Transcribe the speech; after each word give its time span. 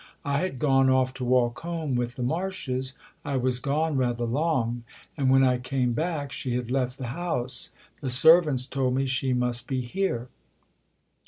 I 0.25 0.39
had 0.39 0.57
gone 0.57 0.89
off 0.89 1.13
to 1.13 1.23
walk 1.23 1.59
home 1.59 1.93
with 1.93 2.15
the 2.15 2.23
Marshes 2.23 2.95
1 3.21 3.39
was 3.39 3.59
gone 3.59 3.97
rather 3.97 4.25
long; 4.25 4.83
and 5.15 5.29
when 5.29 5.43
I 5.43 5.59
came 5.59 5.93
back 5.93 6.31
she 6.31 6.55
had 6.55 6.71
left 6.71 6.97
the 6.97 7.09
house 7.13 7.69
the 8.01 8.09
servants 8.09 8.65
told 8.65 8.95
me 8.95 9.05
she 9.05 9.31
must 9.33 9.67
be 9.67 9.81
here." 9.81 10.29